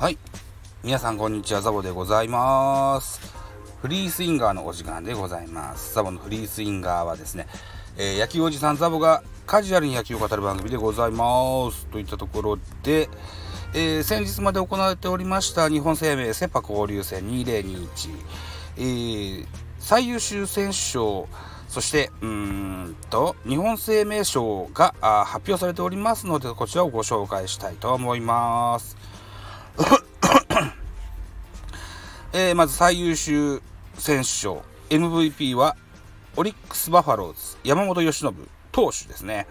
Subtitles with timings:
[0.00, 0.16] はい。
[0.82, 1.60] 皆さん、こんにちは。
[1.60, 3.20] ザボでございます。
[3.82, 5.94] フリースインガーのお時間でございます。
[5.94, 7.46] ザボのフリースインガーはですね、
[7.98, 11.84] えー、野球おじさんザボがカジュアルに野球を語る番組でございます。
[11.88, 13.10] といったところで、
[13.74, 17.86] えー、先日まで行われておりました日本生命セ・パ交流戦2021、
[18.78, 19.46] えー、
[19.80, 21.28] 最優秀選手賞、
[21.68, 24.94] そして、うんと、日本生命賞が
[25.26, 28.96] 発表されておりますので、こちらをご紹介したいと思います。
[32.32, 33.60] えー、まず最優秀
[33.94, 34.62] 選手賞。
[34.88, 35.76] MVP は
[36.36, 38.34] オリックス・バファローズ山本由伸
[38.72, 39.46] 投手ですね、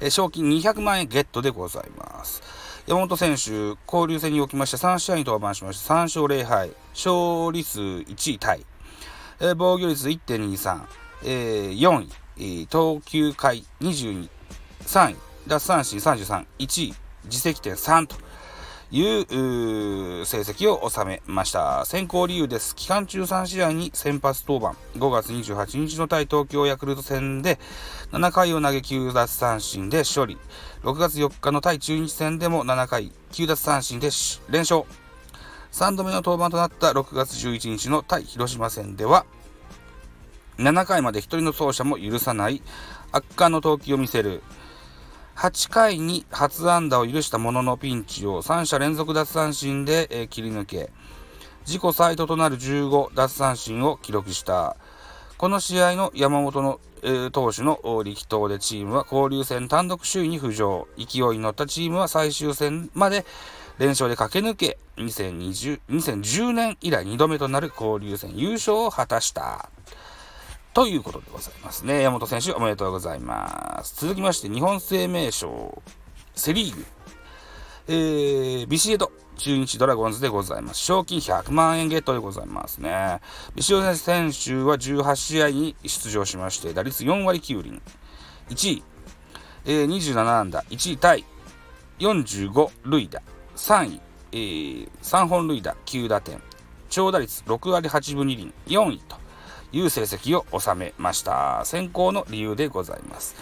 [0.00, 2.42] えー、賞金200万円ゲットでございます。
[2.86, 6.70] 山本選手交流戦におきまして3試合に登板しまして3勝0敗。
[6.92, 8.64] 勝利数1位タイ、
[9.40, 10.82] えー、防御率1.23、
[11.24, 14.28] えー、4位、えー、投球回22
[14.82, 15.16] 3位。
[15.46, 16.94] 奪三振33 1位。
[17.24, 18.16] 自責点3と。
[18.92, 21.84] いう成績を収めました。
[21.84, 22.74] 選考理由です。
[22.74, 24.98] 期間中3試合に先発登板。
[24.98, 27.58] 5月28日の対東京ヤクルト戦で
[28.12, 30.38] 7回を投げ9奪三振で勝利。
[30.82, 34.10] 6月4日の対中日戦でも7回9奪三振で
[34.48, 34.84] 連勝。
[35.72, 39.24] 3度目の登板となった6月11日の対広島戦では
[40.58, 42.60] 7回まで1人の走者も許さない
[43.12, 44.42] 圧巻の投球を見せる
[45.36, 50.90] 8回に初安打を許したもののピンチを3者連続奪三振で、えー、切り抜け、
[51.66, 54.76] 自己最多となる15奪三振を記録した。
[55.38, 60.86] この試合の山本の、えー、投手の力投でチームは交流戦単独首位に浮上。
[60.98, 63.24] 勢いに乗ったチームは最終戦まで
[63.78, 69.70] 連勝で駆け抜け、2020 2010年以来2度目となる交流戦優勝を果たした。
[70.72, 72.00] ということでございますね。
[72.02, 74.00] 山本選手おめでとうございます。
[74.00, 75.82] 続きまして、日本生命賞、
[76.36, 76.86] セリーグ、
[77.88, 80.78] えー、ビシエド、中日ドラゴンズでございます。
[80.78, 83.20] 賞金100万円ゲットでございますね。
[83.56, 87.82] ビシエド選手は18試合に出場しまして、打率4割9厘、
[88.50, 88.82] 1位、
[89.64, 91.24] えー、27安打、1位タイ、
[91.98, 93.22] 45塁打、
[93.56, 96.40] 3位、えー、3本塁打、9打点、
[96.88, 99.16] 長打率6割8分2厘、4位と、
[99.72, 101.64] いう成績を収めました。
[101.64, 103.36] 選考の理由でございます。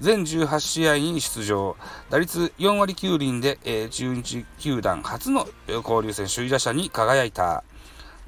[0.00, 1.76] 全18試合に出場、
[2.08, 7.64] 打率4割9厘で、えー、中日球団初の交流戦首位打者に輝いた。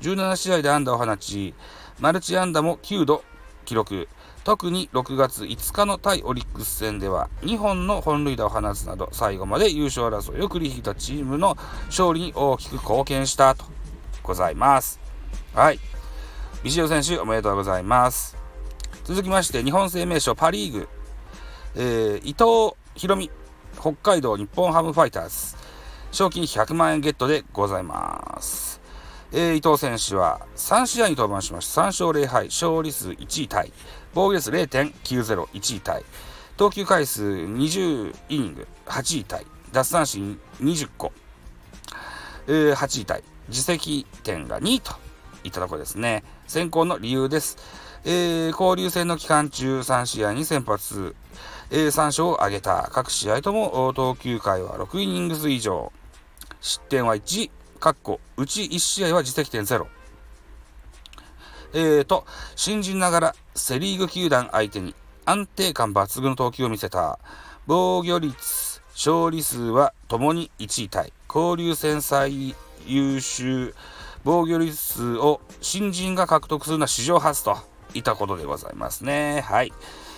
[0.00, 1.54] 17試合で安打を放ち、
[2.00, 3.22] マルチ安打も9度
[3.64, 4.08] 記録。
[4.42, 11.56] 特に6月5日の対オリックス戦では2本の本塁打を放つなど最後まで優勝争いを繰り広げたチームの
[11.86, 13.66] 勝利に大きく貢献したと
[14.22, 14.98] ございます。
[15.54, 15.78] はい。
[16.62, 18.37] ビシオ選手おめでとうございます。
[19.04, 20.88] 続きまして、日本生命賞パ・リーグ、
[21.75, 23.31] えー、伊藤博美、
[23.81, 25.56] 北海道日本ハムファイターズ、
[26.12, 28.78] 賞金100万円ゲットでございます。
[29.32, 31.81] えー、伊藤選手は3試合に登板しました。
[31.81, 33.72] 3勝0敗、勝利数1位タイ、
[34.12, 36.04] 防御率0.90、1位タイ、
[36.59, 41.10] 投球回数20イニング、8位タイ、奪三振20個、
[42.48, 44.92] えー、8位タイ、自責点が2位と。
[45.44, 46.24] いたところですね。
[46.46, 47.56] 選考の理由です。
[48.04, 51.14] えー、交流戦の期間中3試合に先発、
[51.70, 52.88] えー、3勝を挙げた。
[52.92, 55.92] 各試合とも投球回は6イニングス以上。
[56.60, 59.86] 失点は1、かっこ、うち1試合は自責点0。
[61.72, 67.18] えーと、新人ながらセリーグ球団相手に安定感抜群の投球を見せた。
[67.66, 71.12] 防御率、勝利数はともに1位タイ。
[71.32, 72.56] 交流戦最
[72.86, 73.74] 優秀
[74.25, 77.56] 防御率数を新人が獲得するのは史上初と
[77.94, 79.42] いったことでございますね。
[79.42, 79.72] はい。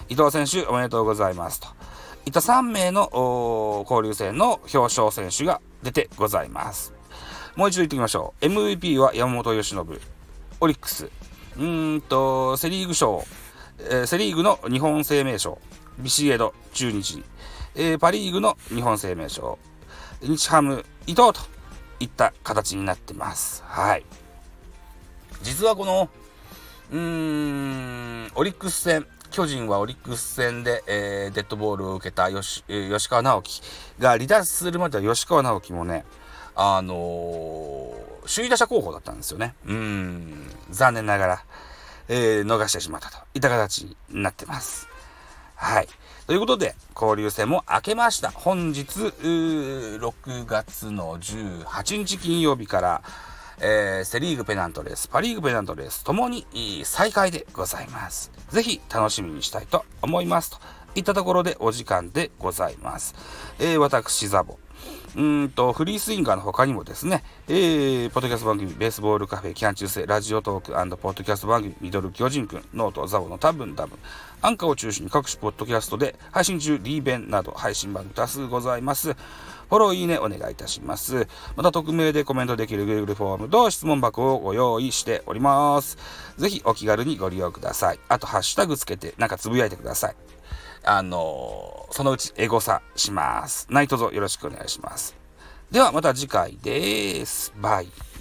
[0.09, 1.69] 伊藤選手おめでとうございますと。
[2.27, 6.93] いった3名の交流戦の表彰選手が出てございます。
[7.57, 8.45] もう一度言っておきましょう。
[8.45, 9.87] MVP は山本由伸、
[10.61, 11.11] オリックス、
[11.59, 13.25] うんと、セリーグ賞、
[13.79, 15.59] えー、セリーグの日本生命賞、
[15.99, 17.23] ビシエド、中日、
[17.75, 19.59] えー、パリーグの日本生命賞、
[20.23, 21.35] 日ハム、伊藤と
[22.03, 23.63] いった形になってます。
[23.67, 24.05] はい。
[25.43, 26.09] 実はこの、
[26.91, 33.63] うーん、オリックス戦、巨人はオリックス戦で、えー、デッドボールを受けた吉吉川直樹
[33.99, 36.05] が離脱するまでは吉川直樹もね、
[36.55, 39.55] あのー、首位打者候補だったんですよね。
[39.67, 41.45] うん、残念ながら、
[42.09, 44.87] えー、逃してしまったといった形になってます。
[45.55, 45.89] はい。
[46.33, 48.31] ということで、交流戦も明けました。
[48.31, 53.03] 本日、6月の18日金曜日から、
[53.61, 56.47] えー、セリーグペナントレース、パリーグペナントレースともに
[56.85, 58.33] 再開でございます。
[58.49, 60.53] ぜひ楽しみにしたいと思います。
[60.53, 60.59] と
[60.95, 63.15] いったところでお時間でございます。
[63.59, 64.59] えー、私、ザボ。
[65.17, 73.99] うんと、フリースインガーの他にもですね、えー、ポッドキャスト番組、ベースボールカフェ、キャン中世、ラジオトークポッドキャスト番組、ミドル巨人くん、 note、ザボの多分多分、
[74.41, 79.13] アンカーを中心に各種ポッドキャストで配信中、リーベンなど配信番組多数ございます。
[79.13, 81.29] フォロー、いいね、お願いいたします。
[81.57, 85.99] また、匿名でコメントできる Google フォームと質問箱をご用意しております。
[86.39, 88.01] ぜひお気軽にご利用ください。
[88.09, 90.17] あと、ハッシュタグつけて、なんかつぶやいてください。
[90.85, 93.67] あのー、そのうちエゴサします。
[93.71, 95.15] 何卒よろしくお願いします。
[95.71, 97.53] ではまた次回です。
[97.57, 98.12] バイ。